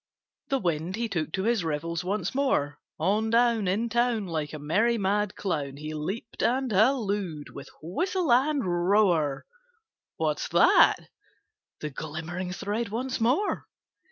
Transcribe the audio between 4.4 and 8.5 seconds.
a merry mad clown, He leaped and hallooed with whistle